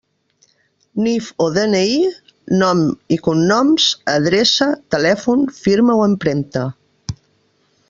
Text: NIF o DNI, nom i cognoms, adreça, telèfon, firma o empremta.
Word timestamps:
NIF 1.07 1.27
o 1.43 1.49
DNI, 1.57 1.91
nom 2.63 2.81
i 3.17 3.19
cognoms, 3.29 3.87
adreça, 4.15 4.69
telèfon, 4.97 5.47
firma 5.61 6.01
o 6.01 6.05
empremta. 6.11 6.65